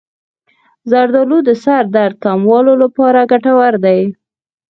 زردآلو 0.91 1.37
د 1.47 1.49
سر 1.63 1.83
درد 1.95 2.15
کمولو 2.23 2.73
لپاره 2.83 3.29
ګټور 3.31 3.73
دي. 3.85 4.01